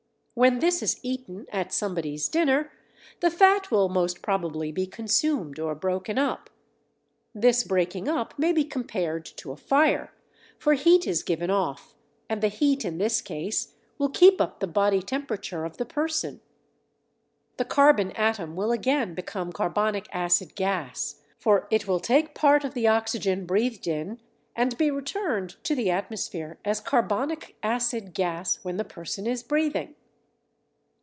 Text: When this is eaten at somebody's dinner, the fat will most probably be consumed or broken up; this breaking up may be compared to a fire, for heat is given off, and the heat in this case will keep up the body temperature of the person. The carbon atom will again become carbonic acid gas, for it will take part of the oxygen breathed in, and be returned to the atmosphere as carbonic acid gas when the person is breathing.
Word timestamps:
When 0.33 0.59
this 0.59 0.81
is 0.81 0.99
eaten 1.03 1.45
at 1.51 1.73
somebody's 1.73 2.29
dinner, 2.29 2.71
the 3.19 3.29
fat 3.29 3.69
will 3.69 3.89
most 3.89 4.21
probably 4.23 4.71
be 4.71 4.87
consumed 4.87 5.59
or 5.59 5.75
broken 5.75 6.17
up; 6.17 6.49
this 7.35 7.63
breaking 7.65 8.07
up 8.07 8.39
may 8.39 8.53
be 8.53 8.63
compared 8.63 9.25
to 9.25 9.51
a 9.51 9.57
fire, 9.57 10.13
for 10.57 10.73
heat 10.73 11.05
is 11.05 11.21
given 11.21 11.51
off, 11.51 11.93
and 12.29 12.41
the 12.41 12.47
heat 12.47 12.85
in 12.85 12.97
this 12.97 13.21
case 13.21 13.75
will 13.99 14.09
keep 14.09 14.39
up 14.41 14.61
the 14.61 14.67
body 14.67 15.01
temperature 15.03 15.63
of 15.65 15.77
the 15.77 15.85
person. 15.85 16.39
The 17.57 17.65
carbon 17.65 18.11
atom 18.13 18.55
will 18.55 18.71
again 18.71 19.13
become 19.13 19.51
carbonic 19.51 20.07
acid 20.13 20.55
gas, 20.55 21.21
for 21.37 21.67
it 21.69 21.87
will 21.87 21.99
take 21.99 22.33
part 22.33 22.63
of 22.63 22.73
the 22.73 22.87
oxygen 22.87 23.45
breathed 23.45 23.85
in, 23.85 24.19
and 24.55 24.75
be 24.77 24.89
returned 24.89 25.61
to 25.65 25.75
the 25.75 25.91
atmosphere 25.91 26.57
as 26.65 26.79
carbonic 26.81 27.57
acid 27.61 28.13
gas 28.15 28.55
when 28.63 28.77
the 28.77 28.85
person 28.85 29.27
is 29.27 29.43
breathing. 29.43 29.93